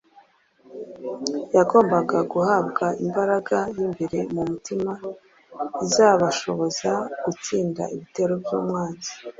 bagombaga 1.55 2.17
guhabwa 2.31 2.85
imbaraga 3.05 3.57
y’imbere 3.75 4.17
mu 4.33 4.41
mutima 4.49 4.91
izabashoboza 5.85 6.91
gutsinda 7.23 7.83
ibitero 7.95 8.33
by’umwanzi. 8.43 9.11